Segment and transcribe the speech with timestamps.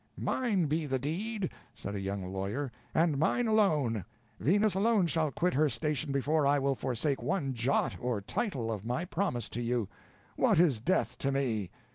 [0.17, 4.03] "Mine be the deed," said a young lawyer, "and mine alone;
[4.39, 8.83] Venus alone shall quit her station before I will forsake one jot or tittle of
[8.83, 9.87] my promise to you;
[10.37, 11.69] what is death to me?